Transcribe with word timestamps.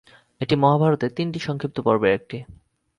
এটি 0.41 0.55
মহাভারতের 0.55 1.11
তিনটি 1.15 1.39
সংক্ষিপ্ত 1.39 1.77
পর্বের 1.81 2.11
একটি। 2.13 2.37